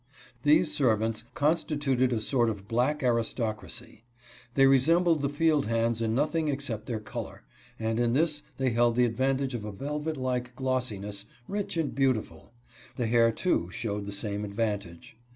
[0.41, 4.03] These servants constituted a sort of black aristocracy.
[4.55, 7.43] They resembled the field hands in nothing except their color,
[7.79, 12.51] and in this they held the advantage of a velvet like glossiness, rich and beautiful.
[12.95, 15.17] The hair, too, showed the same advantage.